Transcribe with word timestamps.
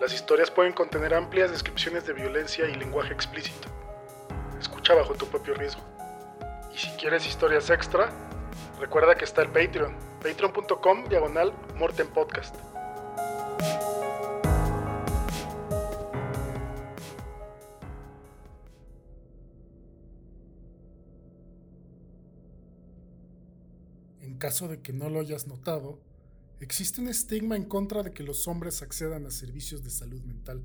Las 0.00 0.14
historias 0.14 0.50
pueden 0.50 0.72
contener 0.72 1.12
amplias 1.12 1.50
descripciones 1.50 2.06
de 2.06 2.14
violencia 2.14 2.66
y 2.66 2.74
lenguaje 2.74 3.12
explícito. 3.12 3.68
Escucha 4.58 4.94
bajo 4.94 5.12
tu 5.12 5.26
propio 5.26 5.52
riesgo. 5.52 5.82
Y 6.74 6.78
si 6.78 6.88
quieres 6.92 7.26
historias 7.26 7.68
extra, 7.68 8.08
recuerda 8.80 9.14
que 9.14 9.26
está 9.26 9.42
el 9.42 9.48
Patreon, 9.48 9.94
patreon.com 10.22 11.04
diagonal 11.04 11.52
Morten 11.76 12.06
Podcast. 12.06 12.56
En 24.22 24.38
caso 24.38 24.66
de 24.66 24.80
que 24.80 24.94
no 24.94 25.10
lo 25.10 25.20
hayas 25.20 25.46
notado, 25.46 25.98
existe 26.60 27.00
un 27.00 27.08
estigma 27.08 27.56
en 27.56 27.64
contra 27.64 28.02
de 28.02 28.12
que 28.12 28.22
los 28.22 28.46
hombres 28.46 28.82
accedan 28.82 29.24
a 29.24 29.30
servicios 29.30 29.82
de 29.82 29.90
salud 29.90 30.22
mental. 30.22 30.62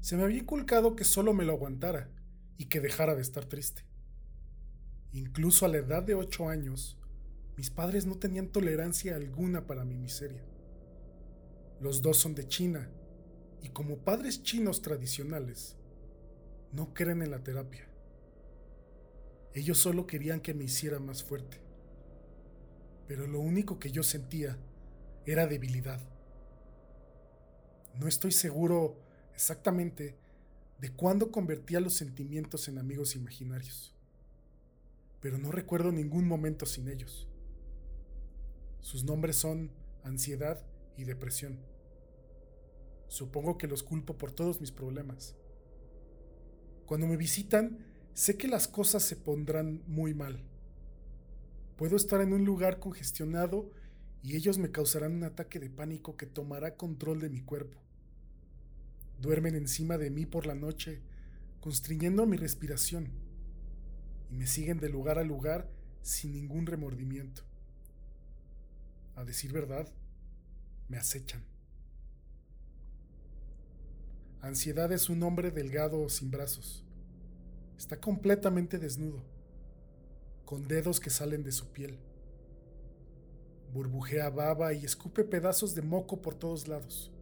Se 0.00 0.16
me 0.16 0.24
había 0.24 0.38
inculcado 0.38 0.96
que 0.96 1.04
solo 1.04 1.32
me 1.32 1.44
lo 1.44 1.52
aguantara 1.52 2.10
y 2.56 2.66
que 2.66 2.80
dejara 2.80 3.14
de 3.14 3.22
estar 3.22 3.44
triste. 3.44 3.84
Incluso 5.12 5.64
a 5.64 5.68
la 5.68 5.78
edad 5.78 6.02
de 6.02 6.14
ocho 6.14 6.48
años, 6.48 6.98
mis 7.56 7.70
padres 7.70 8.04
no 8.04 8.16
tenían 8.16 8.48
tolerancia 8.48 9.14
alguna 9.14 9.66
para 9.66 9.84
mi 9.84 9.96
miseria. 9.96 10.44
Los 11.80 12.02
dos 12.02 12.18
son 12.18 12.34
de 12.34 12.46
China 12.46 12.90
y 13.62 13.68
como 13.68 13.98
padres 13.98 14.42
chinos 14.42 14.82
tradicionales, 14.82 15.76
no 16.72 16.92
creen 16.94 17.22
en 17.22 17.30
la 17.30 17.42
terapia. 17.42 17.88
Ellos 19.54 19.78
solo 19.78 20.06
querían 20.06 20.40
que 20.40 20.54
me 20.54 20.64
hiciera 20.64 20.98
más 20.98 21.22
fuerte 21.22 21.67
pero 23.08 23.26
lo 23.26 23.40
único 23.40 23.80
que 23.80 23.90
yo 23.90 24.02
sentía 24.02 24.58
era 25.24 25.46
debilidad. 25.46 25.98
No 27.98 28.06
estoy 28.06 28.32
seguro 28.32 29.00
exactamente 29.34 30.14
de 30.78 30.92
cuándo 30.92 31.32
convertía 31.32 31.80
los 31.80 31.94
sentimientos 31.94 32.68
en 32.68 32.78
amigos 32.78 33.16
imaginarios, 33.16 33.94
pero 35.20 35.38
no 35.38 35.50
recuerdo 35.50 35.90
ningún 35.90 36.28
momento 36.28 36.66
sin 36.66 36.86
ellos. 36.86 37.26
Sus 38.82 39.04
nombres 39.04 39.36
son 39.36 39.72
ansiedad 40.04 40.62
y 40.98 41.04
depresión. 41.04 41.58
Supongo 43.08 43.56
que 43.56 43.66
los 43.66 43.82
culpo 43.82 44.18
por 44.18 44.32
todos 44.32 44.60
mis 44.60 44.70
problemas. 44.70 45.34
Cuando 46.84 47.06
me 47.06 47.16
visitan, 47.16 47.78
sé 48.12 48.36
que 48.36 48.48
las 48.48 48.68
cosas 48.68 49.02
se 49.02 49.16
pondrán 49.16 49.82
muy 49.86 50.12
mal 50.12 50.44
Puedo 51.78 51.94
estar 51.94 52.20
en 52.20 52.32
un 52.32 52.44
lugar 52.44 52.80
congestionado 52.80 53.70
y 54.20 54.34
ellos 54.34 54.58
me 54.58 54.72
causarán 54.72 55.12
un 55.12 55.22
ataque 55.22 55.60
de 55.60 55.70
pánico 55.70 56.16
que 56.16 56.26
tomará 56.26 56.74
control 56.74 57.20
de 57.20 57.30
mi 57.30 57.40
cuerpo. 57.40 57.78
Duermen 59.20 59.54
encima 59.54 59.96
de 59.96 60.10
mí 60.10 60.26
por 60.26 60.44
la 60.44 60.56
noche, 60.56 61.00
constriñendo 61.60 62.26
mi 62.26 62.36
respiración, 62.36 63.12
y 64.28 64.34
me 64.34 64.48
siguen 64.48 64.80
de 64.80 64.88
lugar 64.88 65.20
a 65.20 65.22
lugar 65.22 65.70
sin 66.02 66.32
ningún 66.32 66.66
remordimiento. 66.66 67.42
A 69.14 69.24
decir 69.24 69.52
verdad, 69.52 69.88
me 70.88 70.96
acechan. 70.96 71.44
Ansiedad 74.40 74.90
es 74.90 75.08
un 75.08 75.22
hombre 75.22 75.52
delgado 75.52 76.08
sin 76.08 76.32
brazos. 76.32 76.84
Está 77.76 78.00
completamente 78.00 78.78
desnudo 78.78 79.37
con 80.48 80.66
dedos 80.66 80.98
que 80.98 81.10
salen 81.10 81.44
de 81.44 81.52
su 81.52 81.66
piel. 81.74 81.98
Burbujea 83.74 84.30
baba 84.30 84.72
y 84.72 84.82
escupe 84.82 85.22
pedazos 85.22 85.74
de 85.74 85.82
moco 85.82 86.22
por 86.22 86.34
todos 86.36 86.68
lados. 86.68 87.12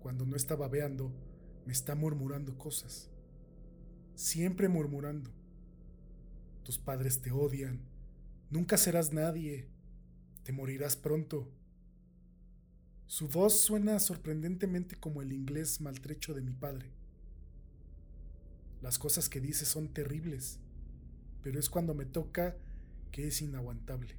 Cuando 0.00 0.24
no 0.24 0.36
está 0.36 0.54
babeando, 0.54 1.10
me 1.66 1.72
está 1.72 1.96
murmurando 1.96 2.56
cosas. 2.56 3.10
Siempre 4.14 4.68
murmurando. 4.68 5.32
Tus 6.62 6.78
padres 6.78 7.20
te 7.20 7.32
odian. 7.32 7.80
Nunca 8.48 8.76
serás 8.76 9.12
nadie. 9.12 9.66
Te 10.44 10.52
morirás 10.52 10.94
pronto. 10.94 11.50
Su 13.06 13.26
voz 13.26 13.58
suena 13.58 13.98
sorprendentemente 13.98 14.94
como 15.00 15.20
el 15.20 15.32
inglés 15.32 15.80
maltrecho 15.80 16.32
de 16.32 16.42
mi 16.42 16.52
padre. 16.52 16.92
Las 18.80 19.00
cosas 19.00 19.28
que 19.28 19.40
dice 19.40 19.64
son 19.64 19.88
terribles 19.88 20.60
pero 21.42 21.58
es 21.58 21.68
cuando 21.68 21.94
me 21.94 22.04
toca 22.04 22.56
que 23.10 23.26
es 23.26 23.42
inaguantable. 23.42 24.16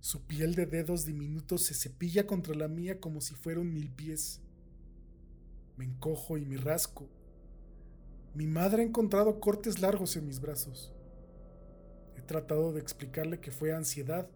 Su 0.00 0.22
piel 0.22 0.54
de 0.54 0.66
dedos 0.66 1.04
diminutos 1.04 1.64
se 1.64 1.74
cepilla 1.74 2.26
contra 2.26 2.54
la 2.54 2.68
mía 2.68 3.00
como 3.00 3.20
si 3.20 3.34
fuera 3.34 3.60
un 3.60 3.72
mil 3.72 3.90
pies. 3.90 4.40
Me 5.76 5.84
encojo 5.84 6.38
y 6.38 6.44
me 6.44 6.56
rasco. 6.56 7.08
Mi 8.34 8.46
madre 8.46 8.82
ha 8.82 8.86
encontrado 8.86 9.40
cortes 9.40 9.80
largos 9.80 10.16
en 10.16 10.26
mis 10.26 10.40
brazos. 10.40 10.92
He 12.16 12.22
tratado 12.22 12.72
de 12.72 12.80
explicarle 12.80 13.40
que 13.40 13.50
fue 13.50 13.72
ansiedad, 13.72 14.28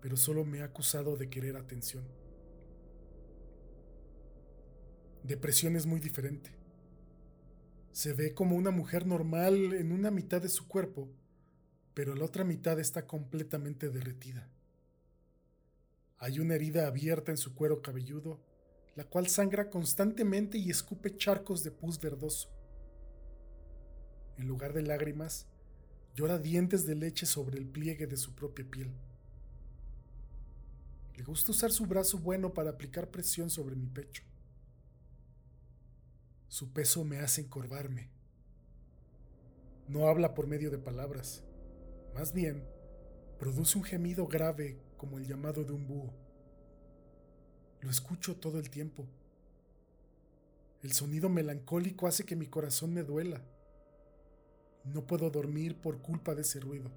pero 0.00 0.16
solo 0.16 0.44
me 0.44 0.62
ha 0.62 0.66
acusado 0.66 1.16
de 1.16 1.28
querer 1.28 1.56
atención. 1.56 2.04
Depresión 5.22 5.76
es 5.76 5.84
muy 5.84 6.00
diferente. 6.00 6.57
Se 7.92 8.12
ve 8.12 8.34
como 8.34 8.56
una 8.56 8.70
mujer 8.70 9.06
normal 9.06 9.74
en 9.74 9.92
una 9.92 10.10
mitad 10.10 10.40
de 10.40 10.48
su 10.48 10.68
cuerpo, 10.68 11.08
pero 11.94 12.14
la 12.14 12.24
otra 12.24 12.44
mitad 12.44 12.78
está 12.78 13.06
completamente 13.06 13.90
derretida. 13.90 14.48
Hay 16.18 16.38
una 16.40 16.54
herida 16.54 16.86
abierta 16.86 17.30
en 17.30 17.36
su 17.36 17.54
cuero 17.54 17.82
cabelludo, 17.82 18.40
la 18.96 19.04
cual 19.04 19.28
sangra 19.28 19.70
constantemente 19.70 20.58
y 20.58 20.70
escupe 20.70 21.16
charcos 21.16 21.62
de 21.62 21.70
pus 21.70 22.00
verdoso. 22.00 22.48
En 24.36 24.46
lugar 24.48 24.72
de 24.72 24.82
lágrimas, 24.82 25.46
llora 26.14 26.38
dientes 26.38 26.86
de 26.86 26.96
leche 26.96 27.26
sobre 27.26 27.58
el 27.58 27.66
pliegue 27.66 28.06
de 28.06 28.16
su 28.16 28.34
propia 28.34 28.64
piel. 28.68 28.92
Le 31.16 31.24
gusta 31.24 31.52
usar 31.52 31.72
su 31.72 31.86
brazo 31.86 32.18
bueno 32.18 32.52
para 32.52 32.70
aplicar 32.70 33.10
presión 33.10 33.50
sobre 33.50 33.74
mi 33.74 33.86
pecho. 33.86 34.22
Su 36.48 36.72
peso 36.72 37.04
me 37.04 37.18
hace 37.20 37.42
encorvarme. 37.42 38.08
No 39.86 40.08
habla 40.08 40.34
por 40.34 40.46
medio 40.46 40.70
de 40.70 40.78
palabras. 40.78 41.44
Más 42.14 42.32
bien, 42.32 42.64
produce 43.38 43.76
un 43.76 43.84
gemido 43.84 44.26
grave 44.26 44.80
como 44.96 45.18
el 45.18 45.26
llamado 45.26 45.62
de 45.62 45.72
un 45.72 45.86
búho. 45.86 46.10
Lo 47.82 47.90
escucho 47.90 48.36
todo 48.36 48.58
el 48.58 48.70
tiempo. 48.70 49.06
El 50.82 50.92
sonido 50.92 51.28
melancólico 51.28 52.06
hace 52.06 52.24
que 52.24 52.34
mi 52.34 52.46
corazón 52.46 52.94
me 52.94 53.02
duela. 53.02 53.42
No 54.84 55.06
puedo 55.06 55.28
dormir 55.28 55.76
por 55.76 56.00
culpa 56.00 56.34
de 56.34 56.42
ese 56.42 56.60
ruido, 56.60 56.90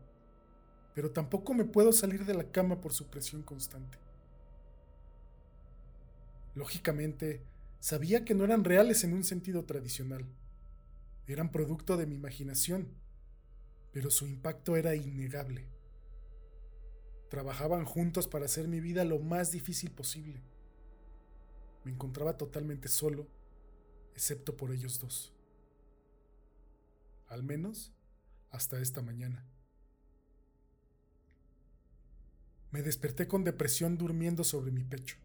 pero 0.96 1.12
tampoco 1.12 1.54
me 1.54 1.66
puedo 1.66 1.92
salir 1.92 2.26
de 2.26 2.36
la 2.36 2.52
cama 2.52 2.80
por 2.80 2.94
su 2.94 3.08
presión 3.10 3.44
constante. 3.44 3.98
Lógicamente, 6.56 7.42
Sabía 7.82 8.24
que 8.24 8.36
no 8.36 8.46
eran 8.46 8.64
reales 8.64 9.04
en 9.04 9.12
un 9.12 9.24
sentido 9.24 9.66
tradicional. 9.66 10.28
Eran 11.26 11.52
producto 11.52 11.98
de 11.98 12.06
mi 12.06 12.14
imaginación, 12.14 12.90
pero 13.92 14.12
su 14.12 14.28
impacto 14.28 14.76
era 14.76 14.94
innegable. 14.96 15.66
Trabajaban 17.30 17.86
juntos 17.86 18.28
para 18.28 18.46
hacer 18.46 18.68
mi 18.68 18.80
vida 18.82 19.04
lo 19.04 19.18
más 19.18 19.52
difícil 19.52 19.90
posible. 19.90 20.44
Me 21.84 21.92
encontraba 21.92 22.38
totalmente 22.38 22.88
solo, 22.88 23.28
excepto 24.14 24.56
por 24.56 24.72
ellos 24.72 25.00
dos. 25.00 25.34
Al 27.30 27.42
menos 27.42 27.94
hasta 28.52 28.80
esta 28.80 29.02
mañana. 29.02 29.44
Me 32.70 32.84
desperté 32.84 33.28
con 33.28 33.44
depresión 33.44 33.98
durmiendo 33.98 34.44
sobre 34.44 34.70
mi 34.70 34.84
pecho. 34.84 35.18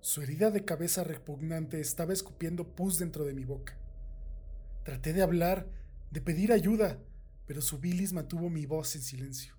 Su 0.00 0.22
herida 0.22 0.50
de 0.50 0.64
cabeza 0.64 1.02
repugnante 1.02 1.80
estaba 1.80 2.12
escupiendo 2.12 2.74
pus 2.74 2.98
dentro 2.98 3.24
de 3.24 3.34
mi 3.34 3.44
boca. 3.44 3.76
Traté 4.84 5.12
de 5.12 5.22
hablar, 5.22 5.68
de 6.10 6.20
pedir 6.20 6.52
ayuda, 6.52 6.98
pero 7.46 7.60
su 7.60 7.78
bilis 7.78 8.12
mantuvo 8.12 8.48
mi 8.48 8.64
voz 8.64 8.94
en 8.94 9.02
silencio. 9.02 9.54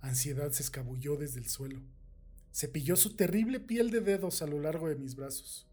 Ansiedad 0.00 0.50
se 0.50 0.62
escabulló 0.62 1.16
desde 1.16 1.40
el 1.40 1.48
suelo. 1.48 1.80
Cepilló 2.52 2.96
su 2.96 3.16
terrible 3.16 3.60
piel 3.60 3.90
de 3.90 4.00
dedos 4.00 4.42
a 4.42 4.46
lo 4.46 4.60
largo 4.60 4.88
de 4.88 4.96
mis 4.96 5.14
brazos. 5.14 5.66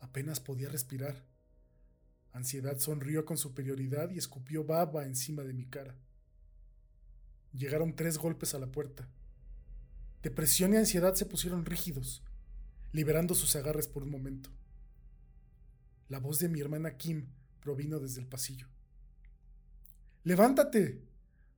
Apenas 0.00 0.40
podía 0.40 0.68
respirar. 0.68 1.24
Ansiedad 2.32 2.78
sonrió 2.78 3.24
con 3.24 3.36
superioridad 3.36 4.10
y 4.10 4.18
escupió 4.18 4.64
baba 4.64 5.04
encima 5.04 5.42
de 5.42 5.52
mi 5.52 5.66
cara. 5.66 5.96
Llegaron 7.52 7.96
tres 7.96 8.18
golpes 8.18 8.54
a 8.54 8.58
la 8.58 8.66
puerta. 8.66 9.08
Depresión 10.22 10.74
y 10.74 10.76
ansiedad 10.76 11.14
se 11.14 11.26
pusieron 11.26 11.64
rígidos, 11.64 12.22
liberando 12.92 13.34
sus 13.34 13.54
agarres 13.56 13.88
por 13.88 14.02
un 14.02 14.10
momento. 14.10 14.50
La 16.08 16.18
voz 16.18 16.38
de 16.38 16.48
mi 16.48 16.60
hermana 16.60 16.96
Kim 16.96 17.26
provino 17.60 17.98
desde 17.98 18.20
el 18.20 18.26
pasillo. 18.26 18.68
Levántate. 20.22 21.02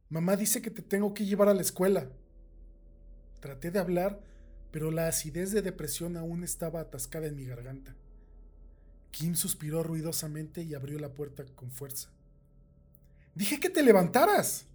Mamá 0.08 0.36
dice 0.36 0.62
que 0.62 0.70
te 0.70 0.82
tengo 0.82 1.12
que 1.12 1.26
llevar 1.26 1.48
a 1.48 1.54
la 1.54 1.60
escuela. 1.60 2.10
Traté 3.40 3.70
de 3.70 3.78
hablar, 3.78 4.20
pero 4.70 4.90
la 4.90 5.06
acidez 5.08 5.52
de 5.52 5.62
depresión 5.62 6.16
aún 6.16 6.44
estaba 6.44 6.80
atascada 6.80 7.26
en 7.26 7.36
mi 7.36 7.44
garganta. 7.44 7.94
Kim 9.10 9.34
suspiró 9.34 9.82
ruidosamente 9.82 10.62
y 10.62 10.74
abrió 10.74 10.98
la 10.98 11.14
puerta 11.14 11.44
con 11.54 11.70
fuerza. 11.70 12.10
Dije 13.34 13.60
que 13.60 13.70
te 13.70 13.82
levantaras. 13.82 14.66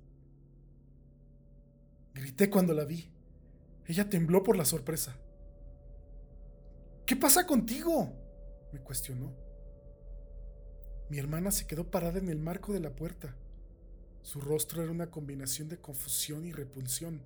Grité 2.13 2.49
cuando 2.49 2.73
la 2.73 2.85
vi. 2.85 3.09
Ella 3.87 4.09
tembló 4.09 4.43
por 4.43 4.55
la 4.55 4.65
sorpresa. 4.65 5.17
¿Qué 7.05 7.15
pasa 7.17 7.45
contigo? 7.45 8.13
me 8.71 8.79
cuestionó. 8.79 9.33
Mi 11.09 11.19
hermana 11.19 11.51
se 11.51 11.67
quedó 11.67 11.91
parada 11.91 12.17
en 12.17 12.29
el 12.29 12.39
marco 12.39 12.73
de 12.73 12.79
la 12.79 12.95
puerta. 12.95 13.35
Su 14.21 14.39
rostro 14.39 14.81
era 14.81 14.91
una 14.91 15.11
combinación 15.11 15.67
de 15.67 15.79
confusión 15.79 16.45
y 16.45 16.53
repulsión, 16.53 17.21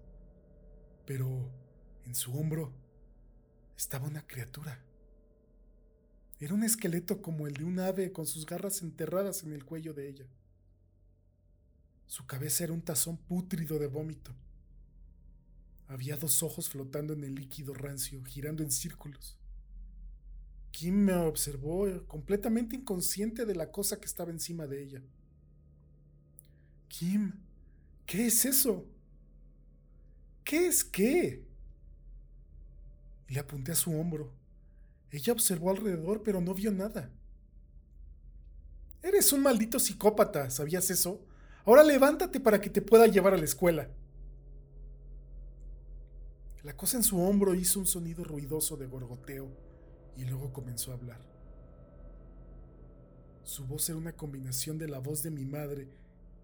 pero 1.05 1.49
en 2.05 2.15
su 2.15 2.37
hombro 2.37 2.73
estaba 3.77 4.07
una 4.07 4.25
criatura. 4.25 4.83
Era 6.39 6.55
un 6.55 6.63
esqueleto 6.63 7.21
como 7.21 7.45
el 7.45 7.53
de 7.53 7.63
un 7.63 7.79
ave 7.79 8.11
con 8.11 8.25
sus 8.25 8.45
garras 8.47 8.81
enterradas 8.81 9.43
en 9.43 9.53
el 9.53 9.63
cuello 9.63 9.93
de 9.93 10.09
ella. 10.09 10.25
Su 12.07 12.25
cabeza 12.25 12.63
era 12.63 12.73
un 12.73 12.81
tazón 12.81 13.17
pútrido 13.17 13.77
de 13.77 13.87
vómito. 13.87 14.33
Había 15.87 16.17
dos 16.17 16.41
ojos 16.41 16.67
flotando 16.69 17.13
en 17.13 17.23
el 17.23 17.35
líquido 17.35 17.73
rancio, 17.73 18.23
girando 18.25 18.63
en 18.63 18.71
círculos. 18.71 19.37
Kim 20.71 20.95
me 20.95 21.13
observó 21.13 21.87
completamente 22.07 22.75
inconsciente 22.75 23.45
de 23.45 23.55
la 23.55 23.71
cosa 23.71 23.99
que 23.99 24.05
estaba 24.05 24.31
encima 24.31 24.67
de 24.67 24.83
ella. 24.83 25.01
Kim, 26.87 27.33
¿qué 28.05 28.27
es 28.27 28.45
eso? 28.45 28.85
¿Qué 30.43 30.67
es 30.67 30.83
qué? 30.83 31.45
Le 33.27 33.39
apunté 33.39 33.71
a 33.71 33.75
su 33.75 33.93
hombro. 33.93 34.31
Ella 35.11 35.33
observó 35.33 35.71
alrededor, 35.71 36.23
pero 36.23 36.41
no 36.41 36.53
vio 36.53 36.71
nada. 36.71 37.11
Eres 39.01 39.31
un 39.31 39.41
maldito 39.41 39.79
psicópata, 39.79 40.49
¿sabías 40.49 40.89
eso? 40.89 41.25
Ahora 41.65 41.83
levántate 41.83 42.39
para 42.39 42.61
que 42.61 42.69
te 42.69 42.81
pueda 42.81 43.07
llevar 43.07 43.33
a 43.33 43.37
la 43.37 43.45
escuela. 43.45 43.89
La 46.63 46.75
cosa 46.75 46.97
en 46.97 47.03
su 47.03 47.21
hombro 47.21 47.55
hizo 47.55 47.79
un 47.79 47.85
sonido 47.85 48.23
ruidoso 48.23 48.75
de 48.77 48.87
gorgoteo 48.87 49.66
y 50.17 50.25
luego 50.25 50.51
comenzó 50.51 50.91
a 50.91 50.95
hablar. 50.95 51.21
Su 53.43 53.65
voz 53.65 53.87
era 53.87 53.97
una 53.97 54.13
combinación 54.13 54.77
de 54.77 54.87
la 54.87 54.99
voz 54.99 55.23
de 55.23 55.31
mi 55.31 55.45
madre 55.45 55.87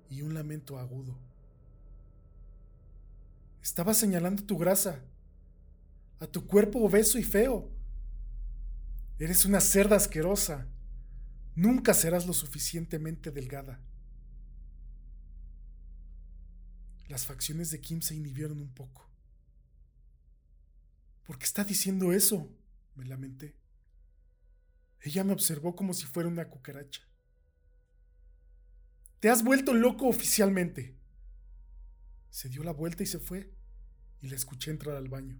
y 0.09 0.21
un 0.21 0.33
lamento 0.33 0.77
agudo. 0.77 1.17
Estaba 3.61 3.93
señalando 3.93 4.43
tu 4.43 4.57
grasa, 4.57 5.01
a 6.19 6.27
tu 6.27 6.45
cuerpo 6.45 6.79
obeso 6.79 7.17
y 7.17 7.23
feo. 7.23 7.69
Eres 9.19 9.43
una 9.45 9.59
cerda 9.59 9.95
asquerosa. 9.95 10.67
Nunca 11.55 11.93
serás 11.93 12.25
lo 12.25 12.33
suficientemente 12.33 13.31
delgada. 13.31 13.79
Las 17.07 17.25
facciones 17.25 17.71
de 17.71 17.81
Kim 17.81 18.01
se 18.01 18.15
inhibieron 18.15 18.61
un 18.61 18.73
poco. 18.73 19.09
¿Por 21.25 21.37
qué 21.37 21.45
está 21.45 21.63
diciendo 21.63 22.13
eso? 22.13 22.49
me 22.95 23.05
lamenté. 23.05 23.62
Ella 25.03 25.25
me 25.25 25.33
observó 25.33 25.75
como 25.75 25.93
si 25.93 26.05
fuera 26.05 26.29
una 26.29 26.47
cucaracha. 26.47 27.01
Te 29.19 29.29
has 29.29 29.43
vuelto 29.43 29.73
loco 29.73 30.07
oficialmente. 30.07 30.97
Se 32.29 32.47
dio 32.47 32.63
la 32.63 32.71
vuelta 32.71 33.03
y 33.03 33.05
se 33.05 33.19
fue, 33.19 33.53
y 34.21 34.29
la 34.29 34.35
escuché 34.35 34.71
entrar 34.71 34.95
al 34.95 35.09
baño. 35.09 35.37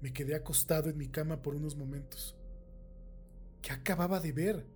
Me 0.00 0.12
quedé 0.12 0.36
acostado 0.36 0.88
en 0.88 0.96
mi 0.96 1.08
cama 1.08 1.42
por 1.42 1.56
unos 1.56 1.76
momentos. 1.76 2.36
¿Qué 3.62 3.72
acababa 3.72 4.20
de 4.20 4.30
ver? 4.30 4.66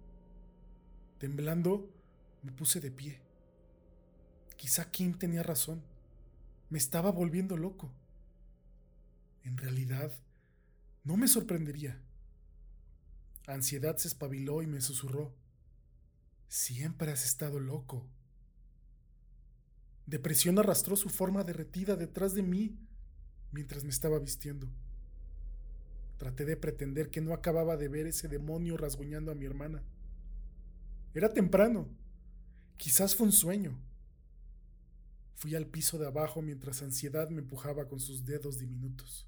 Temblando, 1.19 1.95
me 2.43 2.51
puse 2.51 2.81
de 2.81 2.91
pie. 2.91 3.21
Quizá 4.57 4.91
Kim 4.91 5.17
tenía 5.17 5.45
razón. 5.45 5.85
Me 6.71 6.79
estaba 6.79 7.13
volviendo 7.13 7.57
loco. 7.57 7.93
En 9.45 9.57
realidad, 9.59 10.11
no 11.05 11.17
me 11.17 11.29
sorprendería. 11.29 12.03
Ansiedad 13.49 13.97
se 13.97 14.09
espabiló 14.09 14.61
y 14.61 14.67
me 14.67 14.83
susurró. 14.83 15.35
Siempre 16.49 17.11
has 17.11 17.25
estado 17.25 17.59
loco. 17.59 18.07
Depresión 20.05 20.59
arrastró 20.59 20.97
su 20.97 21.09
forma 21.09 21.45
derretida 21.45 21.97
detrás 21.97 22.35
de 22.35 22.43
mí 22.43 22.79
mientras 23.51 23.85
me 23.85 23.91
estaba 23.91 24.19
vistiendo. 24.19 24.69
Traté 26.19 26.45
de 26.45 26.59
pretender 26.59 27.09
que 27.09 27.23
no 27.23 27.33
acababa 27.33 27.79
de 27.79 27.89
ver 27.89 28.07
ese 28.07 28.29
demonio 28.29 28.77
rasguñando 28.77 29.33
a 29.33 29.35
mi 29.35 29.47
hermana. 29.47 29.83
Era 31.15 31.33
temprano. 31.33 31.89
Quizás 32.77 33.17
fue 33.17 33.29
un 33.29 33.33
sueño. 33.33 33.81
Fui 35.37 35.55
al 35.55 35.67
piso 35.67 35.97
de 35.97 36.07
abajo 36.07 36.43
mientras 36.43 36.83
ansiedad 36.83 37.31
me 37.31 37.41
empujaba 37.41 37.89
con 37.89 37.99
sus 37.99 38.27
dedos 38.27 38.59
diminutos. 38.59 39.27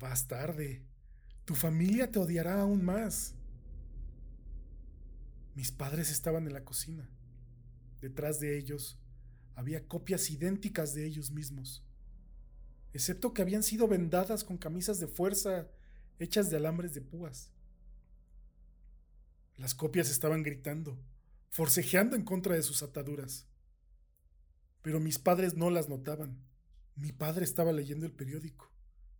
Vas 0.00 0.26
tarde. 0.26 0.84
Tu 1.46 1.54
familia 1.54 2.12
te 2.12 2.18
odiará 2.18 2.60
aún 2.60 2.84
más. 2.84 3.34
Mis 5.54 5.72
padres 5.72 6.10
estaban 6.10 6.46
en 6.46 6.52
la 6.52 6.64
cocina. 6.64 7.08
Detrás 8.02 8.40
de 8.40 8.58
ellos 8.58 8.98
había 9.54 9.88
copias 9.88 10.30
idénticas 10.30 10.92
de 10.92 11.06
ellos 11.06 11.30
mismos 11.30 11.86
excepto 12.96 13.34
que 13.34 13.42
habían 13.42 13.62
sido 13.62 13.86
vendadas 13.88 14.42
con 14.42 14.56
camisas 14.56 14.98
de 14.98 15.06
fuerza 15.06 15.68
hechas 16.18 16.48
de 16.48 16.56
alambres 16.56 16.94
de 16.94 17.02
púas. 17.02 17.52
Las 19.56 19.74
copias 19.74 20.10
estaban 20.10 20.42
gritando, 20.42 20.98
forcejeando 21.50 22.16
en 22.16 22.24
contra 22.24 22.54
de 22.54 22.62
sus 22.62 22.82
ataduras. 22.82 23.46
Pero 24.80 24.98
mis 24.98 25.18
padres 25.18 25.54
no 25.54 25.68
las 25.68 25.90
notaban. 25.90 26.42
Mi 26.94 27.12
padre 27.12 27.44
estaba 27.44 27.70
leyendo 27.70 28.06
el 28.06 28.12
periódico 28.12 28.72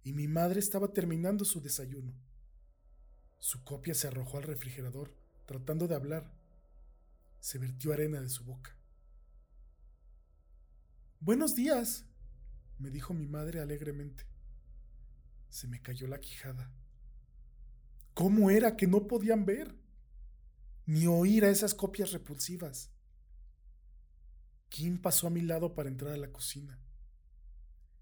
y 0.07 0.13
mi 0.13 0.29
madre 0.29 0.61
estaba 0.61 0.93
terminando 0.93 1.45
su 1.45 1.61
desayuno. 1.61 2.15
Su 3.41 3.65
copia 3.65 3.93
se 3.93 4.07
arrojó 4.07 4.37
al 4.37 4.45
refrigerador, 4.45 5.13
tratando 5.47 5.89
de 5.89 5.97
hablar. 5.97 6.33
Se 7.41 7.59
vertió 7.59 7.93
arena 7.93 8.21
de 8.21 8.29
su 8.29 8.45
boca. 8.45 8.79
Buenos 11.19 11.57
días, 11.57 12.05
me 12.79 12.91
dijo 12.91 13.15
mi 13.15 13.27
madre 13.27 13.59
alegremente. 13.59 14.29
Se 15.49 15.67
me 15.67 15.83
cayó 15.83 16.07
la 16.07 16.21
quijada. 16.21 16.73
¿Cómo 18.15 18.51
era 18.51 18.77
que 18.77 18.87
no 18.87 19.09
podían 19.09 19.45
ver? 19.45 19.75
Ni 20.85 21.09
oír 21.09 21.45
a 21.45 21.51
esas 21.51 21.75
copias 21.75 22.13
repulsivas. 22.13 22.93
Kim 24.69 25.03
pasó 25.03 25.27
a 25.27 25.31
mi 25.31 25.41
lado 25.41 25.75
para 25.75 25.89
entrar 25.89 26.13
a 26.13 26.17
la 26.17 26.31
cocina. 26.31 26.79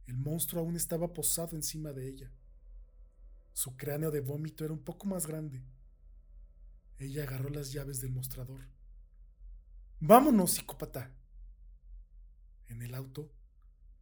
El 0.06 0.18
monstruo 0.18 0.62
aún 0.62 0.76
estaba 0.76 1.12
posado 1.12 1.56
encima 1.56 1.92
de 1.92 2.08
ella. 2.08 2.32
Su 3.52 3.76
cráneo 3.76 4.10
de 4.10 4.20
vómito 4.20 4.64
era 4.64 4.74
un 4.74 4.82
poco 4.82 5.06
más 5.06 5.26
grande. 5.26 5.64
Ella 6.98 7.22
agarró 7.22 7.48
las 7.48 7.72
llaves 7.72 8.00
del 8.00 8.12
mostrador. 8.12 8.68
Vámonos, 10.00 10.52
psicópata. 10.52 11.14
En 12.68 12.82
el 12.82 12.94
auto 12.94 13.30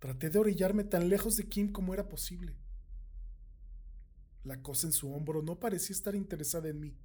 Traté 0.02 0.30
de 0.30 0.40
orillarme 0.40 0.82
tan 0.82 1.08
lejos 1.08 1.36
de 1.36 1.48
Kim 1.48 1.70
como 1.70 1.94
era 1.94 2.08
posible. 2.08 2.56
La 4.42 4.60
cosa 4.60 4.88
en 4.88 4.92
su 4.92 5.14
hombro 5.14 5.42
no 5.42 5.60
parecía 5.60 5.94
estar 5.94 6.16
interesada 6.16 6.68
en 6.68 6.80
mí. 6.80 6.98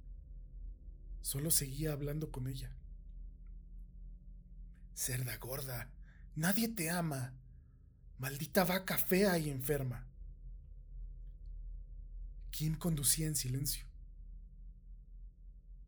Solo 1.20 1.52
seguía 1.52 1.92
hablando 1.92 2.32
con 2.32 2.48
ella. 2.48 2.74
Cerda 4.94 5.36
gorda, 5.36 5.92
nadie 6.34 6.66
te 6.66 6.90
ama. 6.90 7.38
Maldita 8.18 8.64
vaca 8.64 8.98
fea 8.98 9.38
y 9.38 9.48
enferma. 9.48 10.04
Kim 12.50 12.74
conducía 12.74 13.28
en 13.28 13.36
silencio. 13.36 13.86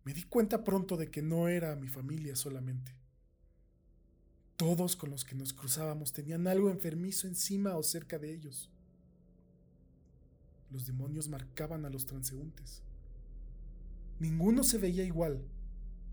Me 0.05 0.15
di 0.15 0.23
cuenta 0.23 0.63
pronto 0.63 0.97
de 0.97 1.11
que 1.11 1.23
no 1.23 1.49
era 1.49 1.75
mi 1.75 1.89
familia 1.89 2.37
solamente. 2.37 2.95
Todos 4.57 4.95
con 4.95 5.11
los 5.11 5.25
que 5.25 5.35
nos 5.35 5.53
cruzábamos 5.53 6.13
tenían 6.13 6.47
algo 6.47 6.71
enfermizo 6.71 7.27
encima 7.27 7.77
o 7.77 7.83
cerca 7.83 8.19
de 8.19 8.33
ellos. 8.33 8.71
los 10.71 10.87
demonios 10.87 11.29
marcaban 11.29 11.85
a 11.85 11.91
los 11.91 12.07
transeúntes. 12.07 12.85
Ninguno 14.21 14.63
se 14.63 14.79
veía 14.79 15.03
igual, 15.03 15.43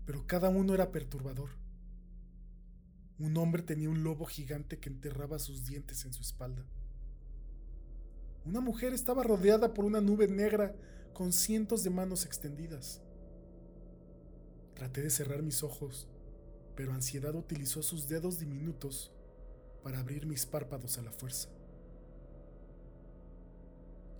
pero 0.04 0.26
cada 0.26 0.48
uno 0.48 0.74
era 0.74 0.90
perturbador. 0.90 1.50
Un 3.18 3.36
hombre 3.36 3.62
tenía 3.62 3.90
un 3.90 4.04
lobo 4.04 4.26
gigante 4.26 4.78
que 4.78 4.88
enterraba 4.88 5.38
sus 5.38 5.66
dientes 5.66 6.04
en 6.04 6.12
su 6.12 6.22
espalda. 6.22 6.64
Una 8.44 8.60
mujer 8.60 8.92
estaba 8.94 9.24
rodeada 9.24 9.74
por 9.74 9.84
una 9.84 10.00
nube 10.00 10.28
negra 10.28 10.74
con 11.12 11.32
cientos 11.32 11.82
de 11.82 11.90
manos 11.90 12.24
extendidas. 12.24 13.02
Traté 14.74 15.02
de 15.02 15.10
cerrar 15.10 15.42
mis 15.42 15.64
ojos, 15.64 16.06
pero 16.76 16.92
ansiedad 16.92 17.34
utilizó 17.34 17.82
sus 17.82 18.08
dedos 18.08 18.38
diminutos 18.38 19.10
para 19.82 19.98
abrir 19.98 20.26
mis 20.26 20.46
párpados 20.46 20.96
a 20.98 21.02
la 21.02 21.10
fuerza. 21.10 21.48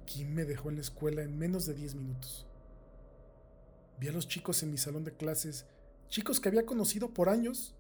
Kim 0.07 0.35
me 0.35 0.45
dejó 0.45 0.71
en 0.71 0.77
la 0.77 0.81
escuela 0.81 1.23
en 1.23 1.39
menos 1.39 1.67
de 1.67 1.75
10 1.75 1.95
minutos. 1.95 2.47
Vi 4.01 4.09
a 4.09 4.13
los 4.13 4.27
chicos 4.27 4.63
en 4.65 4.73
mi 4.73 4.79
salón 4.79 5.05
de 5.05 5.15
clases, 5.15 5.67
chicos 6.09 6.41
que 6.41 6.49
había 6.49 6.67
conocido 6.67 7.15
por 7.15 7.29
años, 7.29 7.77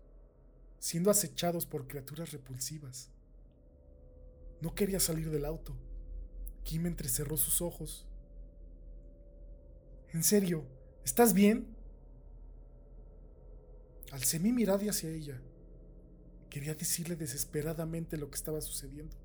siendo 0.78 1.10
acechados 1.10 1.66
por 1.66 1.86
criaturas 1.86 2.32
repulsivas. 2.32 3.10
No 4.60 4.74
quería 4.74 5.00
salir 5.00 5.30
del 5.30 5.44
auto. 5.44 5.76
Kim 6.64 6.86
entrecerró 6.86 7.36
sus 7.36 7.60
ojos. 7.62 8.06
En 10.12 10.22
serio, 10.22 10.64
¿estás 11.04 11.32
bien? 11.34 11.74
Alcé 14.10 14.38
mi 14.38 14.52
mirada 14.52 14.90
hacia 14.90 15.10
ella. 15.10 15.40
Quería 16.50 16.74
decirle 16.74 17.14
desesperadamente 17.14 18.16
lo 18.16 18.30
que 18.30 18.36
estaba 18.36 18.60
sucediendo. 18.60 19.16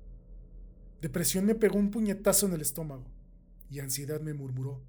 Depresión 1.00 1.44
me 1.46 1.54
pegó 1.54 1.78
un 1.78 1.90
puñetazo 1.90 2.46
en 2.46 2.54
el 2.54 2.60
estómago 2.60 3.04
y 3.70 3.80
ansiedad 3.80 4.20
me 4.20 4.34
murmuró, 4.34 4.82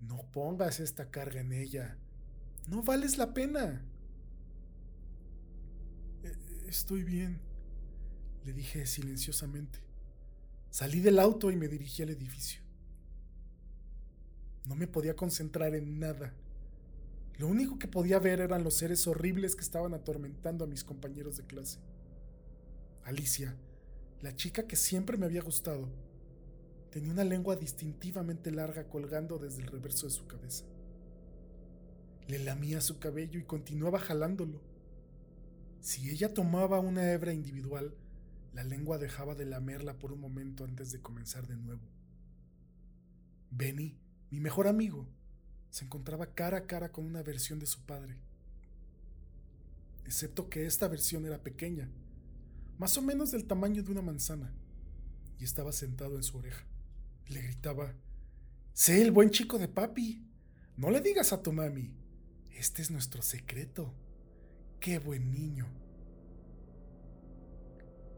no 0.00 0.30
pongas 0.32 0.78
esta 0.78 1.10
carga 1.10 1.40
en 1.40 1.52
ella, 1.52 1.96
no 2.66 2.82
vales 2.82 3.18
la 3.18 3.34
pena. 3.34 3.84
Estoy 6.68 7.02
bien, 7.02 7.40
le 8.44 8.52
dije 8.52 8.84
silenciosamente. 8.84 9.78
Salí 10.68 11.00
del 11.00 11.18
auto 11.18 11.50
y 11.50 11.56
me 11.56 11.66
dirigí 11.66 12.02
al 12.02 12.10
edificio. 12.10 12.60
No 14.66 14.74
me 14.74 14.86
podía 14.86 15.16
concentrar 15.16 15.74
en 15.74 15.98
nada. 15.98 16.34
Lo 17.38 17.46
único 17.46 17.78
que 17.78 17.88
podía 17.88 18.18
ver 18.18 18.40
eran 18.40 18.64
los 18.64 18.74
seres 18.74 19.06
horribles 19.06 19.56
que 19.56 19.62
estaban 19.62 19.94
atormentando 19.94 20.64
a 20.64 20.68
mis 20.68 20.84
compañeros 20.84 21.38
de 21.38 21.46
clase. 21.46 21.78
Alicia, 23.02 23.56
la 24.20 24.36
chica 24.36 24.66
que 24.66 24.76
siempre 24.76 25.16
me 25.16 25.24
había 25.24 25.40
gustado, 25.40 25.88
tenía 26.90 27.12
una 27.12 27.24
lengua 27.24 27.56
distintivamente 27.56 28.50
larga 28.50 28.86
colgando 28.90 29.38
desde 29.38 29.62
el 29.62 29.68
reverso 29.68 30.04
de 30.04 30.12
su 30.12 30.26
cabeza. 30.26 30.66
Le 32.26 32.38
lamía 32.40 32.82
su 32.82 32.98
cabello 32.98 33.40
y 33.40 33.44
continuaba 33.44 33.98
jalándolo. 33.98 34.60
Si 35.80 36.10
ella 36.10 36.34
tomaba 36.34 36.80
una 36.80 37.12
hebra 37.12 37.32
individual, 37.32 37.94
la 38.52 38.64
lengua 38.64 38.98
dejaba 38.98 39.34
de 39.34 39.46
lamerla 39.46 39.98
por 39.98 40.12
un 40.12 40.20
momento 40.20 40.64
antes 40.64 40.92
de 40.92 41.00
comenzar 41.00 41.46
de 41.46 41.56
nuevo. 41.56 41.82
Benny, 43.50 43.98
mi 44.30 44.40
mejor 44.40 44.66
amigo, 44.66 45.08
se 45.70 45.84
encontraba 45.84 46.34
cara 46.34 46.58
a 46.58 46.66
cara 46.66 46.90
con 46.90 47.04
una 47.04 47.22
versión 47.22 47.58
de 47.58 47.66
su 47.66 47.84
padre. 47.86 48.18
Excepto 50.04 50.48
que 50.48 50.66
esta 50.66 50.88
versión 50.88 51.26
era 51.26 51.42
pequeña, 51.42 51.90
más 52.78 52.96
o 52.96 53.02
menos 53.02 53.30
del 53.30 53.46
tamaño 53.46 53.82
de 53.82 53.92
una 53.92 54.02
manzana, 54.02 54.52
y 55.38 55.44
estaba 55.44 55.72
sentado 55.72 56.16
en 56.16 56.22
su 56.22 56.38
oreja. 56.38 56.64
Le 57.28 57.42
gritaba, 57.42 57.94
Sé 58.78 59.02
el 59.02 59.10
buen 59.10 59.30
chico 59.30 59.58
de 59.58 59.66
papi. 59.66 60.24
No 60.76 60.90
le 60.90 61.00
digas 61.00 61.32
a 61.32 61.42
tu 61.42 61.52
mami. 61.52 61.92
Este 62.52 62.80
es 62.80 62.92
nuestro 62.92 63.22
secreto. 63.22 63.92
Qué 64.80 65.00
buen 65.00 65.32
niño. 65.32 65.66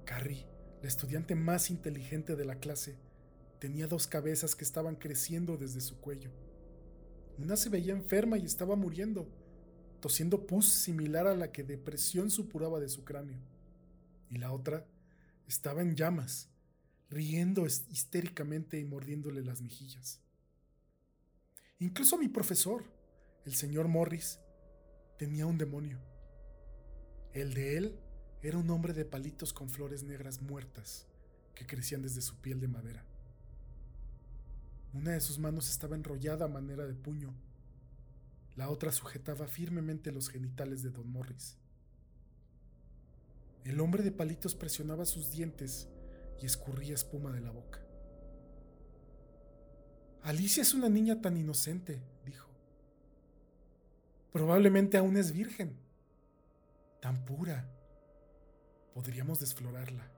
Carrie, 0.04 0.46
la 0.82 0.88
estudiante 0.88 1.34
más 1.34 1.70
inteligente 1.70 2.36
de 2.36 2.44
la 2.44 2.56
clase, 2.56 2.98
tenía 3.58 3.86
dos 3.86 4.06
cabezas 4.06 4.54
que 4.54 4.64
estaban 4.64 4.96
creciendo 4.96 5.56
desde 5.56 5.80
su 5.80 6.00
cuello. 6.00 6.30
Una 7.38 7.56
se 7.56 7.70
veía 7.70 7.94
enferma 7.94 8.36
y 8.36 8.44
estaba 8.44 8.76
muriendo, 8.76 9.26
tosiendo 10.00 10.46
pus 10.46 10.68
similar 10.68 11.26
a 11.26 11.34
la 11.34 11.50
que 11.50 11.64
depresión 11.64 12.30
supuraba 12.30 12.78
de 12.78 12.90
su 12.90 13.04
cráneo. 13.04 13.38
Y 14.28 14.36
la 14.36 14.52
otra 14.52 14.86
estaba 15.48 15.80
en 15.80 15.96
llamas, 15.96 16.50
riendo 17.08 17.66
histéricamente 17.66 18.78
y 18.78 18.84
mordiéndole 18.84 19.42
las 19.42 19.62
mejillas. 19.62 20.20
Incluso 21.78 22.18
mi 22.18 22.28
profesor, 22.28 22.84
el 23.46 23.54
señor 23.54 23.88
Morris, 23.88 24.38
tenía 25.16 25.46
un 25.46 25.56
demonio. 25.56 26.09
El 27.32 27.54
de 27.54 27.76
él 27.76 27.98
era 28.42 28.58
un 28.58 28.70
hombre 28.70 28.92
de 28.92 29.04
palitos 29.04 29.52
con 29.52 29.70
flores 29.70 30.02
negras 30.02 30.42
muertas 30.42 31.06
que 31.54 31.66
crecían 31.66 32.02
desde 32.02 32.22
su 32.22 32.36
piel 32.36 32.58
de 32.58 32.66
madera. 32.68 33.04
Una 34.92 35.12
de 35.12 35.20
sus 35.20 35.38
manos 35.38 35.70
estaba 35.70 35.94
enrollada 35.94 36.46
a 36.46 36.48
manera 36.48 36.86
de 36.86 36.94
puño. 36.94 37.32
La 38.56 38.68
otra 38.68 38.90
sujetaba 38.90 39.46
firmemente 39.46 40.10
los 40.10 40.28
genitales 40.28 40.82
de 40.82 40.90
Don 40.90 41.08
Morris. 41.08 41.56
El 43.64 43.80
hombre 43.80 44.02
de 44.02 44.10
palitos 44.10 44.56
presionaba 44.56 45.04
sus 45.04 45.30
dientes 45.30 45.88
y 46.42 46.46
escurría 46.46 46.94
espuma 46.94 47.30
de 47.30 47.40
la 47.40 47.52
boca. 47.52 47.80
Alicia 50.22 50.62
es 50.62 50.74
una 50.74 50.88
niña 50.88 51.20
tan 51.20 51.36
inocente, 51.36 52.02
dijo. 52.26 52.48
Probablemente 54.32 54.96
aún 54.96 55.16
es 55.16 55.30
virgen. 55.30 55.89
Tan 57.00 57.24
pura. 57.24 57.66
Podríamos 58.94 59.40
desflorarla. 59.40 60.10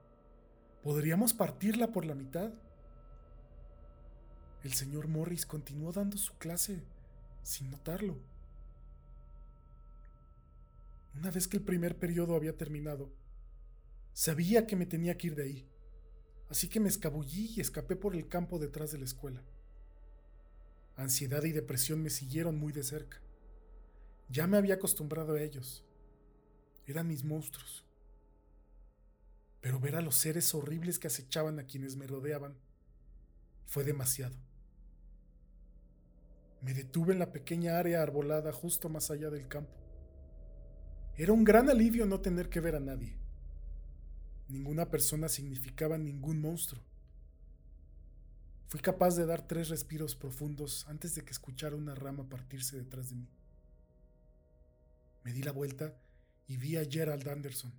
Podríamos 0.83 1.33
partirla 1.33 1.91
por 1.91 2.05
la 2.05 2.13
mitad. 2.13 2.51
El 4.63 4.73
señor 4.73 5.07
Morris 5.07 5.45
continuó 5.45 5.91
dando 5.91 6.17
su 6.17 6.33
clase 6.37 6.83
sin 7.41 7.71
notarlo. 7.71 8.17
Una 11.15 11.31
vez 11.31 11.47
que 11.47 11.57
el 11.57 11.63
primer 11.63 11.97
periodo 11.97 12.35
había 12.35 12.57
terminado, 12.57 13.11
sabía 14.13 14.65
que 14.65 14.75
me 14.75 14.85
tenía 14.85 15.17
que 15.17 15.27
ir 15.27 15.35
de 15.35 15.43
ahí, 15.43 15.67
así 16.49 16.67
que 16.67 16.79
me 16.79 16.89
escabullí 16.89 17.53
y 17.55 17.61
escapé 17.61 17.95
por 17.95 18.15
el 18.15 18.27
campo 18.27 18.57
detrás 18.57 18.91
de 18.91 18.97
la 18.97 19.05
escuela. 19.05 19.43
Ansiedad 20.95 21.43
y 21.43 21.51
depresión 21.51 22.01
me 22.01 22.09
siguieron 22.09 22.57
muy 22.57 22.73
de 22.73 22.83
cerca. 22.83 23.21
Ya 24.29 24.47
me 24.47 24.57
había 24.57 24.75
acostumbrado 24.75 25.35
a 25.35 25.41
ellos. 25.41 25.85
Eran 26.85 27.07
mis 27.07 27.23
monstruos. 27.23 27.85
Pero 29.61 29.79
ver 29.79 29.95
a 29.95 30.01
los 30.01 30.15
seres 30.15 30.53
horribles 30.53 30.99
que 30.99 31.07
acechaban 31.07 31.59
a 31.59 31.65
quienes 31.65 31.95
me 31.95 32.07
rodeaban 32.07 32.55
fue 33.65 33.83
demasiado. 33.83 34.35
Me 36.61 36.73
detuve 36.73 37.13
en 37.13 37.19
la 37.19 37.31
pequeña 37.31 37.77
área 37.77 38.01
arbolada 38.01 38.51
justo 38.51 38.89
más 38.89 39.11
allá 39.11 39.29
del 39.29 39.47
campo. 39.47 39.73
Era 41.15 41.31
un 41.31 41.43
gran 41.43 41.69
alivio 41.69 42.05
no 42.05 42.21
tener 42.21 42.49
que 42.49 42.59
ver 42.59 42.75
a 42.75 42.79
nadie. 42.79 43.15
Ninguna 44.49 44.89
persona 44.89 45.29
significaba 45.29 45.97
ningún 45.97 46.41
monstruo. 46.41 46.83
Fui 48.67 48.79
capaz 48.79 49.15
de 49.15 49.25
dar 49.25 49.45
tres 49.45 49.69
respiros 49.69 50.15
profundos 50.15 50.85
antes 50.87 51.15
de 51.15 51.23
que 51.23 51.31
escuchara 51.31 51.75
una 51.75 51.95
rama 51.95 52.27
partirse 52.27 52.75
detrás 52.75 53.09
de 53.09 53.17
mí. 53.17 53.29
Me 55.23 55.31
di 55.31 55.43
la 55.43 55.51
vuelta 55.51 55.93
y 56.47 56.57
vi 56.57 56.77
a 56.77 56.85
Gerald 56.85 57.27
Anderson. 57.27 57.73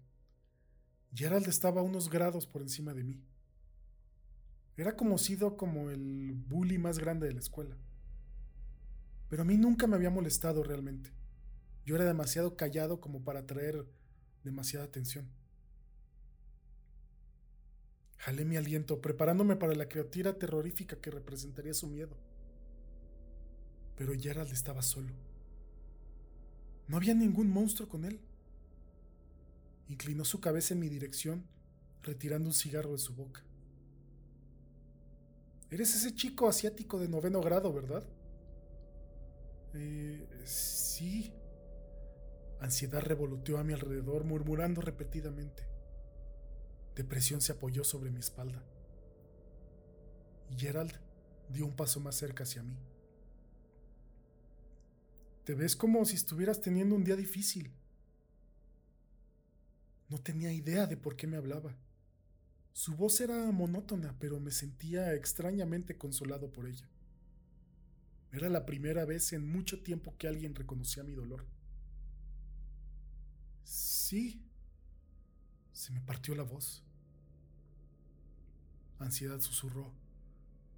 Gerald 1.14 1.47
estaba 1.49 1.83
unos 1.83 2.11
grados 2.11 2.47
por 2.47 2.62
encima 2.62 2.92
de 2.94 3.04
mí. 3.04 3.23
Era 4.76 4.97
conocido 4.97 5.56
como 5.56 5.90
el 5.90 6.33
bully 6.33 6.78
más 6.78 6.99
grande 6.99 7.28
de 7.28 7.35
la 7.35 7.40
escuela. 7.40 7.76
Pero 9.28 9.42
a 9.42 9.44
mí 9.44 9.56
nunca 9.56 9.87
me 9.87 9.97
había 9.97 10.11
molestado 10.11 10.62
realmente. 10.64 11.11
Yo 11.85 11.94
era 11.97 12.04
demasiado 12.04 12.56
callado 12.56 13.00
como 13.00 13.23
para 13.23 13.40
atraer 13.40 13.87
demasiada 14.42 14.87
atención. 14.87 15.28
Jalé 18.18 18.44
mi 18.44 18.56
aliento, 18.56 19.00
preparándome 19.00 19.54
para 19.54 19.75
la 19.75 19.88
criatura 19.88 20.38
terrorífica 20.38 20.97
que 20.97 21.11
representaría 21.11 21.75
su 21.75 21.87
miedo. 21.88 22.16
Pero 23.97 24.14
Gerald 24.18 24.50
estaba 24.50 24.83
solo. 24.83 25.12
No 26.88 26.97
había 26.97 27.14
ningún 27.14 27.50
monstruo 27.50 27.88
con 27.88 28.04
él. 28.04 28.21
Inclinó 29.88 30.24
su 30.24 30.40
cabeza 30.40 30.74
en 30.74 30.80
mi 30.80 30.88
dirección, 30.88 31.46
retirando 32.02 32.48
un 32.48 32.54
cigarro 32.54 32.92
de 32.92 32.98
su 32.98 33.14
boca. 33.14 33.42
Eres 35.70 35.94
ese 35.94 36.14
chico 36.14 36.48
asiático 36.48 36.98
de 36.98 37.08
noveno 37.08 37.40
grado, 37.40 37.72
¿verdad? 37.72 38.06
Eh, 39.74 40.26
sí. 40.44 41.32
Ansiedad 42.60 43.02
revoloteó 43.02 43.58
a 43.58 43.64
mi 43.64 43.72
alrededor, 43.72 44.24
murmurando 44.24 44.80
repetidamente. 44.80 45.66
Depresión 46.94 47.40
se 47.40 47.52
apoyó 47.52 47.82
sobre 47.84 48.10
mi 48.10 48.20
espalda. 48.20 48.62
¿Y 50.50 50.56
Gerald? 50.56 50.92
dio 51.48 51.66
un 51.66 51.76
paso 51.76 52.00
más 52.00 52.16
cerca 52.16 52.44
hacia 52.44 52.62
mí. 52.62 52.76
Te 55.44 55.54
ves 55.54 55.76
como 55.76 56.04
si 56.04 56.16
estuvieras 56.16 56.60
teniendo 56.60 56.94
un 56.94 57.04
día 57.04 57.16
difícil. 57.16 57.70
No 60.14 60.21
tenía 60.21 60.52
idea 60.52 60.87
de 60.87 60.97
por 60.97 61.16
qué 61.16 61.26
me 61.26 61.37
hablaba. 61.37 61.75
Su 62.73 62.94
voz 62.94 63.21
era 63.21 63.50
monótona, 63.50 64.14
pero 64.21 64.38
me 64.38 64.52
sentía 64.52 65.12
extrañamente 65.12 65.99
consolado 65.99 66.52
por 66.52 66.68
ella. 66.68 66.88
Era 68.30 68.49
la 68.49 68.64
primera 68.64 69.04
vez 69.06 69.33
en 69.33 69.44
mucho 69.44 69.83
tiempo 69.83 70.14
que 70.16 70.28
alguien 70.28 70.54
reconocía 70.54 71.02
mi 71.02 71.14
dolor. 71.14 71.44
Sí. 73.64 74.40
Se 75.73 75.90
me 75.90 76.00
partió 76.00 76.37
la 76.37 76.44
voz. 76.44 76.85
Ansiedad 79.00 79.40
susurró. 79.40 79.92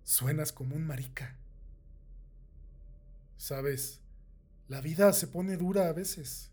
Suenas 0.02 0.50
como 0.50 0.76
un 0.76 0.86
marica. 0.86 1.36
Sabes, 3.36 4.00
la 4.66 4.80
vida 4.80 5.12
se 5.12 5.26
pone 5.26 5.58
dura 5.58 5.90
a 5.90 5.92
veces, 5.92 6.50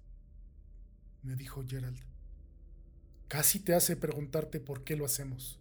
me 1.22 1.38
dijo 1.38 1.64
Gerald. 1.66 2.13
Casi 3.28 3.60
te 3.60 3.74
hace 3.74 3.96
preguntarte 3.96 4.60
por 4.60 4.84
qué 4.84 4.96
lo 4.96 5.06
hacemos. 5.06 5.60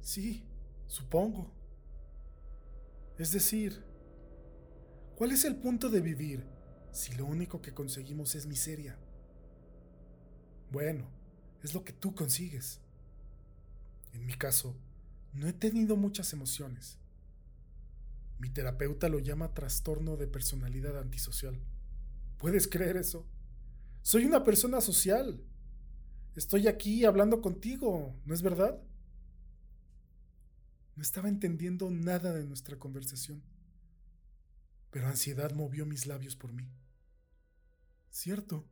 Sí, 0.00 0.44
supongo. 0.86 1.50
Es 3.18 3.32
decir, 3.32 3.84
¿cuál 5.16 5.32
es 5.32 5.44
el 5.44 5.56
punto 5.56 5.88
de 5.88 6.00
vivir 6.00 6.44
si 6.90 7.14
lo 7.14 7.24
único 7.26 7.62
que 7.62 7.72
conseguimos 7.72 8.34
es 8.34 8.46
miseria? 8.46 8.98
Bueno, 10.70 11.06
es 11.62 11.74
lo 11.74 11.84
que 11.84 11.92
tú 11.92 12.14
consigues. 12.14 12.80
En 14.12 14.26
mi 14.26 14.34
caso, 14.34 14.74
no 15.32 15.48
he 15.48 15.52
tenido 15.52 15.96
muchas 15.96 16.32
emociones. 16.32 16.98
Mi 18.38 18.50
terapeuta 18.50 19.08
lo 19.08 19.20
llama 19.20 19.54
trastorno 19.54 20.16
de 20.16 20.26
personalidad 20.26 20.98
antisocial. 20.98 21.60
¿Puedes 22.38 22.66
creer 22.66 22.96
eso? 22.96 23.24
Soy 24.02 24.24
una 24.24 24.42
persona 24.42 24.80
social. 24.80 25.40
Estoy 26.34 26.66
aquí 26.66 27.04
hablando 27.04 27.40
contigo, 27.40 28.20
¿no 28.24 28.34
es 28.34 28.42
verdad? 28.42 28.82
No 30.96 31.02
estaba 31.02 31.28
entendiendo 31.28 31.88
nada 31.90 32.32
de 32.32 32.44
nuestra 32.44 32.78
conversación, 32.78 33.42
pero 34.90 35.06
ansiedad 35.06 35.52
movió 35.52 35.86
mis 35.86 36.06
labios 36.06 36.36
por 36.36 36.52
mí. 36.52 36.68
Cierto. 38.10 38.68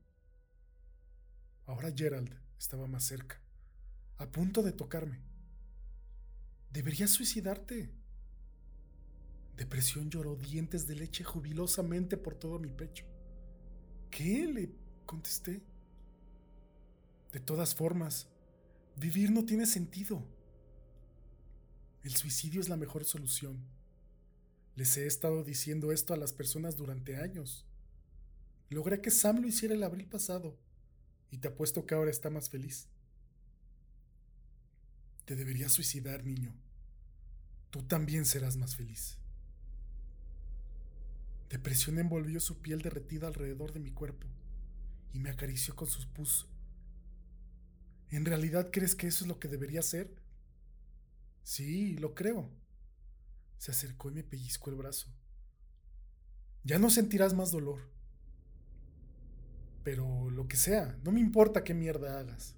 Ahora 1.64 1.92
Gerald 1.94 2.34
estaba 2.58 2.88
más 2.88 3.04
cerca, 3.04 3.40
a 4.16 4.30
punto 4.30 4.62
de 4.62 4.72
tocarme. 4.72 5.22
Deberías 6.72 7.10
suicidarte. 7.10 7.92
Depresión 9.56 10.10
lloró 10.10 10.36
dientes 10.36 10.86
de 10.86 10.96
leche 10.96 11.22
jubilosamente 11.22 12.16
por 12.16 12.34
todo 12.34 12.58
mi 12.58 12.72
pecho. 12.72 13.06
¿Qué? 14.10 14.46
le 14.46 14.89
contesté. 15.10 15.60
De 17.32 17.40
todas 17.40 17.74
formas, 17.74 18.28
vivir 18.96 19.32
no 19.32 19.44
tiene 19.44 19.66
sentido. 19.66 20.24
El 22.04 22.14
suicidio 22.14 22.60
es 22.60 22.68
la 22.68 22.76
mejor 22.76 23.04
solución. 23.04 23.58
Les 24.76 24.96
he 24.96 25.08
estado 25.08 25.42
diciendo 25.42 25.90
esto 25.90 26.14
a 26.14 26.16
las 26.16 26.32
personas 26.32 26.76
durante 26.76 27.16
años. 27.16 27.66
Logré 28.68 29.00
que 29.00 29.10
Sam 29.10 29.40
lo 29.40 29.48
hiciera 29.48 29.74
el 29.74 29.82
abril 29.82 30.06
pasado, 30.06 30.56
y 31.32 31.38
te 31.38 31.48
apuesto 31.48 31.86
que 31.86 31.96
ahora 31.96 32.12
está 32.12 32.30
más 32.30 32.48
feliz. 32.48 32.86
Te 35.24 35.34
deberías 35.34 35.72
suicidar, 35.72 36.24
niño. 36.24 36.54
Tú 37.70 37.82
también 37.82 38.24
serás 38.26 38.56
más 38.56 38.76
feliz. 38.76 39.18
Depresión 41.48 41.98
envolvió 41.98 42.38
su 42.38 42.62
piel 42.62 42.80
derretida 42.80 43.26
alrededor 43.26 43.72
de 43.72 43.80
mi 43.80 43.90
cuerpo 43.90 44.28
y 45.12 45.20
me 45.20 45.30
acarició 45.30 45.74
con 45.74 45.88
sus 45.88 46.06
pus. 46.06 46.48
¿En 48.10 48.24
realidad 48.24 48.70
crees 48.72 48.94
que 48.94 49.06
eso 49.06 49.24
es 49.24 49.28
lo 49.28 49.38
que 49.38 49.48
debería 49.48 49.82
ser? 49.82 50.14
Sí, 51.42 51.96
lo 51.96 52.14
creo. 52.14 52.50
Se 53.58 53.70
acercó 53.70 54.10
y 54.10 54.14
me 54.14 54.24
pellizcó 54.24 54.70
el 54.70 54.76
brazo. 54.76 55.12
Ya 56.64 56.78
no 56.78 56.90
sentirás 56.90 57.34
más 57.34 57.50
dolor. 57.50 57.90
Pero 59.84 60.30
lo 60.30 60.46
que 60.46 60.56
sea, 60.56 60.98
no 61.04 61.12
me 61.12 61.20
importa 61.20 61.64
qué 61.64 61.72
mierda 61.72 62.18
hagas. 62.18 62.54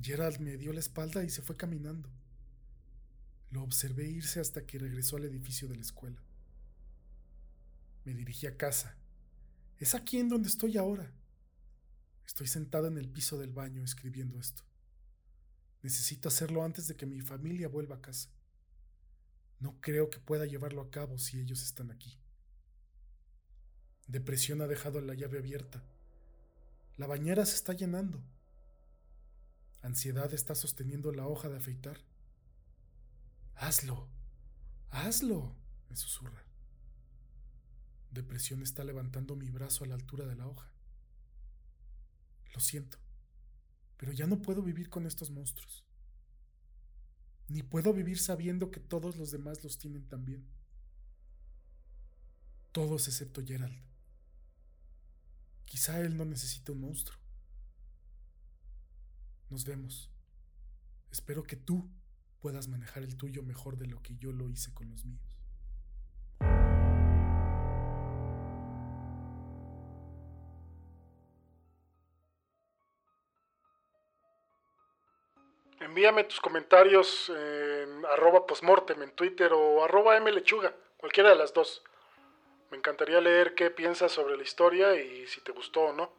Gerald 0.00 0.40
me 0.40 0.56
dio 0.56 0.72
la 0.72 0.80
espalda 0.80 1.22
y 1.22 1.30
se 1.30 1.42
fue 1.42 1.56
caminando. 1.56 2.10
Lo 3.50 3.62
observé 3.62 4.08
irse 4.08 4.40
hasta 4.40 4.66
que 4.66 4.78
regresó 4.78 5.16
al 5.16 5.24
edificio 5.24 5.68
de 5.68 5.76
la 5.76 5.82
escuela. 5.82 6.20
Me 8.04 8.12
dirigí 8.12 8.46
a 8.46 8.56
casa. 8.56 8.96
Es 9.78 9.94
aquí 9.94 10.18
en 10.18 10.28
donde 10.28 10.48
estoy 10.48 10.76
ahora. 10.76 11.12
Estoy 12.26 12.46
sentado 12.46 12.86
en 12.86 12.96
el 12.96 13.08
piso 13.08 13.38
del 13.38 13.52
baño 13.52 13.82
escribiendo 13.84 14.38
esto. 14.38 14.64
Necesito 15.82 16.28
hacerlo 16.28 16.64
antes 16.64 16.88
de 16.88 16.96
que 16.96 17.06
mi 17.06 17.20
familia 17.20 17.68
vuelva 17.68 17.96
a 17.96 18.00
casa. 18.00 18.30
No 19.60 19.80
creo 19.80 20.10
que 20.10 20.18
pueda 20.18 20.46
llevarlo 20.46 20.80
a 20.80 20.90
cabo 20.90 21.18
si 21.18 21.40
ellos 21.40 21.62
están 21.62 21.90
aquí. 21.90 22.18
Depresión 24.06 24.60
ha 24.62 24.66
dejado 24.66 25.00
la 25.00 25.14
llave 25.14 25.38
abierta. 25.38 25.82
La 26.96 27.06
bañera 27.06 27.44
se 27.44 27.56
está 27.56 27.72
llenando. 27.72 28.22
Ansiedad 29.82 30.32
está 30.32 30.54
sosteniendo 30.54 31.12
la 31.12 31.26
hoja 31.26 31.48
de 31.48 31.58
afeitar. 31.58 31.98
Hazlo. 33.54 34.08
Hazlo, 34.90 35.56
me 35.88 35.96
susurra. 35.96 36.43
Depresión 38.14 38.62
está 38.62 38.84
levantando 38.84 39.34
mi 39.34 39.50
brazo 39.50 39.82
a 39.82 39.88
la 39.88 39.96
altura 39.96 40.24
de 40.24 40.36
la 40.36 40.46
hoja. 40.46 40.70
Lo 42.54 42.60
siento, 42.60 42.96
pero 43.96 44.12
ya 44.12 44.28
no 44.28 44.40
puedo 44.40 44.62
vivir 44.62 44.88
con 44.88 45.04
estos 45.04 45.30
monstruos. 45.30 45.84
Ni 47.48 47.64
puedo 47.64 47.92
vivir 47.92 48.20
sabiendo 48.20 48.70
que 48.70 48.78
todos 48.78 49.16
los 49.16 49.32
demás 49.32 49.64
los 49.64 49.78
tienen 49.78 50.08
también. 50.08 50.46
Todos 52.70 53.08
excepto 53.08 53.44
Gerald. 53.44 53.82
Quizá 55.64 56.00
él 56.00 56.16
no 56.16 56.24
necesita 56.24 56.70
un 56.70 56.82
monstruo. 56.82 57.18
Nos 59.50 59.64
vemos. 59.64 60.08
Espero 61.10 61.42
que 61.42 61.56
tú 61.56 61.90
puedas 62.38 62.68
manejar 62.68 63.02
el 63.02 63.16
tuyo 63.16 63.42
mejor 63.42 63.76
de 63.76 63.86
lo 63.86 64.00
que 64.02 64.16
yo 64.16 64.30
lo 64.30 64.48
hice 64.48 64.72
con 64.72 64.88
los 64.88 65.04
míos. 65.04 65.33
Envíame 75.94 76.24
tus 76.24 76.40
comentarios 76.40 77.28
en 77.28 78.04
arroba 78.06 78.48
postmortem 78.48 79.00
en 79.00 79.12
Twitter 79.12 79.52
o 79.52 79.84
arroba 79.84 80.18
mlechuga, 80.18 80.74
cualquiera 80.96 81.28
de 81.28 81.36
las 81.36 81.54
dos. 81.54 81.84
Me 82.72 82.76
encantaría 82.76 83.20
leer 83.20 83.54
qué 83.54 83.70
piensas 83.70 84.10
sobre 84.10 84.36
la 84.36 84.42
historia 84.42 84.96
y 84.96 85.24
si 85.28 85.40
te 85.42 85.52
gustó 85.52 85.82
o 85.82 85.92
no. 85.92 86.10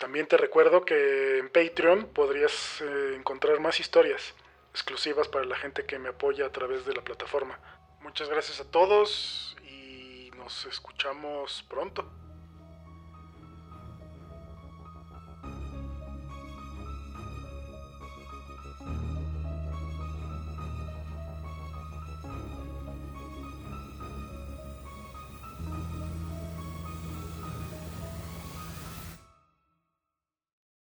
También 0.00 0.26
te 0.26 0.36
recuerdo 0.36 0.84
que 0.84 1.38
en 1.38 1.50
Patreon 1.50 2.08
podrías 2.12 2.80
eh, 2.80 3.14
encontrar 3.14 3.60
más 3.60 3.78
historias 3.78 4.34
exclusivas 4.72 5.28
para 5.28 5.44
la 5.44 5.54
gente 5.54 5.86
que 5.86 6.00
me 6.00 6.08
apoya 6.08 6.46
a 6.46 6.50
través 6.50 6.84
de 6.84 6.94
la 6.94 7.02
plataforma. 7.02 7.60
Muchas 8.00 8.28
gracias 8.28 8.58
a 8.60 8.68
todos 8.68 9.56
y 9.70 10.32
nos 10.36 10.66
escuchamos 10.66 11.64
pronto. 11.70 12.10